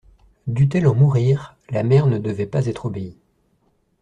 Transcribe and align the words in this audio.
Dût-elle 0.47 0.87
en 0.87 0.95
mourir, 0.95 1.55
la 1.69 1.83
mère 1.83 2.07
ne 2.07 2.17
devait 2.17 2.47
pas 2.47 2.65
être 2.65 2.87
obéie. 2.87 3.19